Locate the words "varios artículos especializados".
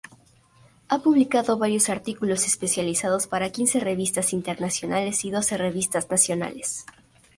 1.59-3.27